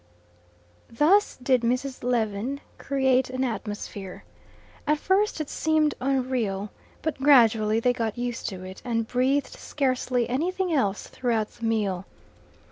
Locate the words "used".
8.17-8.49